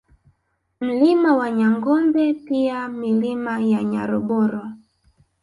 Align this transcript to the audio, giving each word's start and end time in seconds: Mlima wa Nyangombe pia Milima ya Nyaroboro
Mlima 0.81 1.35
wa 1.35 1.51
Nyangombe 1.51 2.33
pia 2.33 2.87
Milima 2.87 3.59
ya 3.59 3.83
Nyaroboro 3.83 4.65